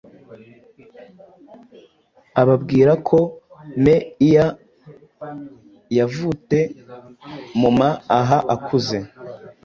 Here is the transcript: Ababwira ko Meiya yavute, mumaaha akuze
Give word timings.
Ababwira 2.41 2.91
ko 3.07 3.19
Meiya 3.83 4.45
yavute, 5.97 6.59
mumaaha 7.59 8.37
akuze 8.55 8.99